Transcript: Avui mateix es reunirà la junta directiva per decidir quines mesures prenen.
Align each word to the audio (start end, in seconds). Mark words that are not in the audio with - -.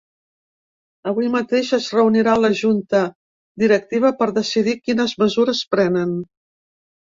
Avui 1.11 1.27
mateix 1.35 1.69
es 1.77 1.89
reunirà 1.97 2.33
la 2.45 2.51
junta 2.61 3.03
directiva 3.65 4.13
per 4.23 4.29
decidir 4.41 4.77
quines 4.89 5.17
mesures 5.27 5.65
prenen. 5.77 6.19